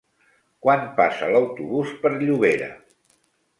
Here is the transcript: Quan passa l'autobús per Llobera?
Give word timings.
Quan 0.67 0.87
passa 1.01 1.29
l'autobús 1.35 1.93
per 2.05 2.15
Llobera? 2.17 2.73